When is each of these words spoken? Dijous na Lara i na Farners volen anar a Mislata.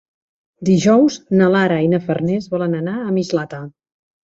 Dijous 0.69 1.17
na 1.41 1.51
Lara 1.57 1.77
i 1.89 1.91
na 1.93 2.01
Farners 2.07 2.51
volen 2.57 2.77
anar 2.81 2.99
a 3.05 3.15
Mislata. 3.21 3.63